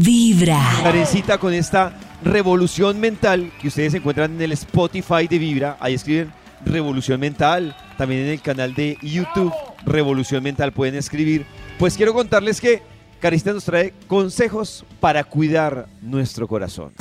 [0.00, 0.60] Vibra.
[0.82, 1.92] Karencita con esta
[2.24, 5.76] revolución mental que ustedes encuentran en el Spotify de Vibra.
[5.78, 6.32] Ahí escriben
[6.64, 7.76] Revolución Mental.
[7.96, 9.52] También en el canal de YouTube
[9.84, 11.46] Revolución Mental pueden escribir.
[11.78, 12.82] Pues quiero contarles que
[13.20, 16.92] Karencita nos trae consejos para cuidar nuestro corazón.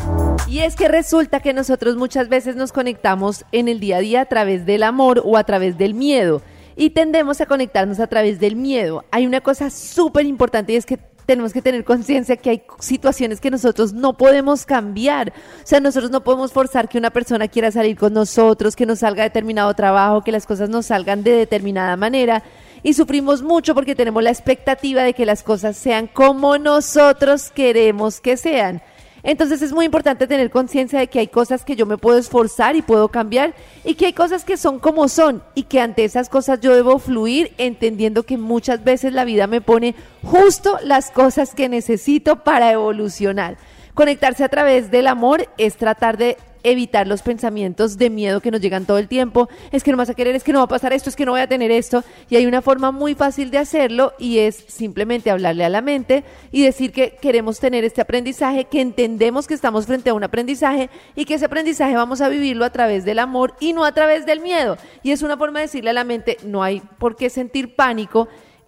[0.48, 4.22] Y es que resulta que nosotros muchas veces nos conectamos en el día a día
[4.22, 6.44] a través del amor o a través del miedo.
[6.76, 9.04] Y tendemos a conectarnos a través del miedo.
[9.10, 13.40] Hay una cosa súper importante y es que tenemos que tener conciencia que hay situaciones
[13.40, 15.30] que nosotros no podemos cambiar.
[15.30, 19.00] O sea, nosotros no podemos forzar que una persona quiera salir con nosotros, que nos
[19.00, 22.44] salga determinado trabajo, que las cosas nos salgan de determinada manera.
[22.84, 28.20] Y sufrimos mucho porque tenemos la expectativa de que las cosas sean como nosotros queremos
[28.20, 28.82] que sean.
[29.24, 32.76] Entonces es muy importante tener conciencia de que hay cosas que yo me puedo esforzar
[32.76, 33.56] y puedo cambiar
[33.86, 37.00] y que hay cosas que son como son y que ante esas cosas yo debo
[37.00, 42.72] fluir entendiendo que muchas veces la vida me pone justo las cosas que necesito para
[42.72, 43.58] evolucionar.
[43.94, 48.62] Conectarse a través del amor es tratar de evitar los pensamientos de miedo que nos
[48.62, 49.50] llegan todo el tiempo.
[49.72, 51.26] Es que no vas a querer, es que no va a pasar esto, es que
[51.26, 52.04] no voy a tener esto.
[52.30, 56.24] Y hay una forma muy fácil de hacerlo y es simplemente hablarle a la mente
[56.52, 60.90] y decir que queremos tener este aprendizaje, que entendemos que estamos frente a un aprendizaje
[61.16, 64.26] y que ese aprendizaje vamos a vivirlo a través del amor y no a través
[64.26, 64.78] del miedo.
[65.04, 68.28] Y es una forma de decirle a la mente, no hay por qué sentir pánico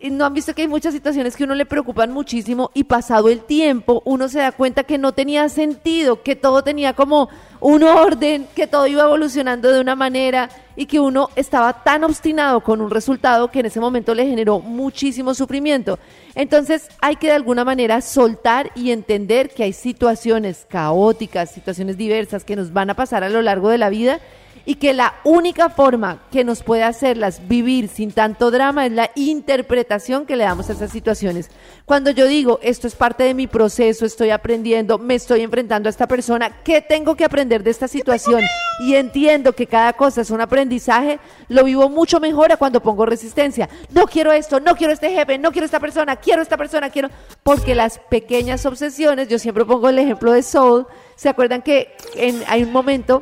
[0.09, 3.41] no han visto que hay muchas situaciones que uno le preocupan muchísimo y pasado el
[3.41, 8.47] tiempo uno se da cuenta que no tenía sentido, que todo tenía como un orden,
[8.55, 12.91] que todo iba evolucionando de una manera y que uno estaba tan obstinado con un
[12.91, 15.97] resultado que en ese momento le generó muchísimo sufrimiento.
[16.35, 22.43] Entonces hay que de alguna manera soltar y entender que hay situaciones caóticas, situaciones diversas
[22.43, 24.19] que nos van a pasar a lo largo de la vida
[24.65, 29.11] y que la única forma que nos puede hacerlas vivir sin tanto drama es la
[29.15, 31.49] interpretación que le damos a esas situaciones.
[31.85, 35.91] Cuando yo digo, esto es parte de mi proceso, estoy aprendiendo, me estoy enfrentando a
[35.91, 38.41] esta persona, ¿qué tengo que aprender de esta situación?
[38.79, 43.05] Y entiendo que cada cosa es un aprendizaje, lo vivo mucho mejor a cuando pongo
[43.05, 43.69] resistencia.
[43.91, 47.09] No quiero esto, no quiero este jefe, no quiero esta persona, quiero esta persona, quiero...
[47.43, 52.43] Porque las pequeñas obsesiones, yo siempre pongo el ejemplo de Soul, ¿se acuerdan que en,
[52.47, 53.19] hay un momento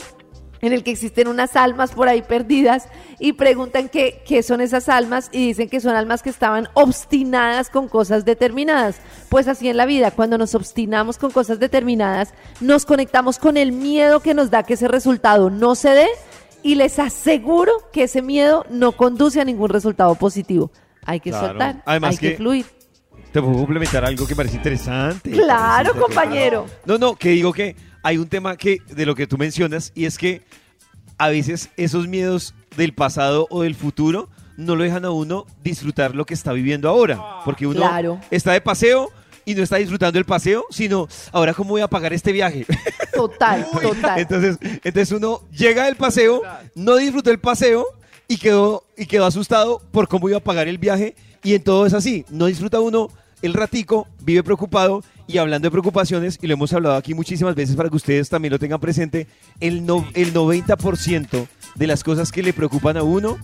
[0.63, 2.88] en el que existen unas almas por ahí perdidas
[3.19, 7.69] y preguntan qué, qué, son esas almas y dicen que son almas que estaban obstinadas
[7.69, 9.01] con cosas determinadas.
[9.28, 13.74] Pues así en la vida, cuando nos obstinamos con cosas determinadas, nos conectamos con el
[13.74, 16.07] miedo que nos da que ese resultado no se dé
[16.63, 20.72] y les aseguro que ese miedo no conduce a ningún resultado positivo.
[21.06, 22.66] Hay que soltar, hay que, fluir.
[23.34, 25.30] Te puedo complementar algo que parece interesante.
[25.30, 26.68] Claro, compañero.
[26.85, 30.05] No, no, que digo que hay un tema que de lo que tú mencionas y
[30.05, 30.41] es que
[31.17, 36.13] a veces esos miedos del pasado o del futuro no lo dejan a uno disfrutar
[36.13, 39.09] lo que está viviendo ahora, porque uno está de paseo
[39.45, 42.65] y no está disfrutando el paseo, sino ahora cómo voy a pagar este viaje.
[43.13, 44.19] Total, total.
[44.19, 46.41] Entonces, entonces uno llega del paseo,
[46.75, 47.85] no disfrutó el paseo
[48.27, 51.85] y quedó y quedó asustado por cómo iba a pagar el viaje y en todo
[51.85, 53.09] es así, no disfruta uno
[53.43, 57.75] el ratico, vive preocupado y hablando de preocupaciones, y lo hemos hablado aquí muchísimas veces
[57.75, 59.27] para que ustedes también lo tengan presente,
[59.59, 63.37] el, no, el 90% de las cosas que le preocupan a uno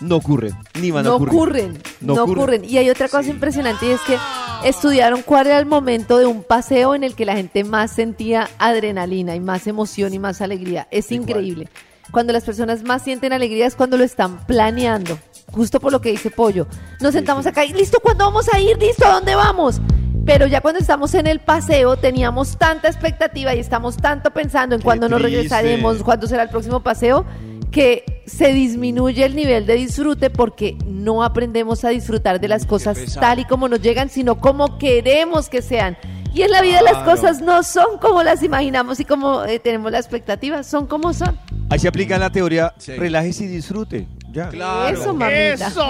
[0.00, 1.34] no ocurren, ni van a ocurrir.
[1.34, 2.64] Ocurren, no, ocurren.
[2.64, 4.18] Y hay otra cosa impresionante y es que
[4.64, 8.50] estudiaron cuál era el momento de un paseo en el que la gente más sentía
[8.58, 10.88] adrenalina y más emoción y más alegría.
[10.90, 11.68] Es increíble.
[12.10, 15.18] Cuando las personas más sienten alegría es cuando lo están planeando.
[15.54, 16.66] Justo por lo que dice Pollo.
[17.00, 18.76] Nos sentamos acá y listo, ¿cuándo vamos a ir?
[18.76, 19.06] ¿Listo?
[19.06, 19.80] ¿A dónde vamos?
[20.26, 24.80] Pero ya cuando estamos en el paseo teníamos tanta expectativa y estamos tanto pensando en
[24.80, 27.24] cuándo nos regresaremos, cuándo será el próximo paseo,
[27.70, 32.98] que se disminuye el nivel de disfrute porque no aprendemos a disfrutar de las cosas
[33.20, 35.96] tal y como nos llegan, sino como queremos que sean.
[36.32, 39.92] Y en la vida las cosas no son como las imaginamos y como eh, tenemos
[39.92, 41.38] la expectativa, son como son.
[41.70, 44.08] Ahí se aplica la teoría, relájese y disfrute.
[44.34, 45.68] Eso, mamita.
[45.68, 45.84] ¡Eso!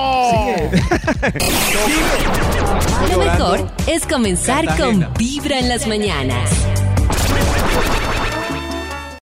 [3.11, 6.51] Lo mejor es comenzar con Vibra en las mañanas.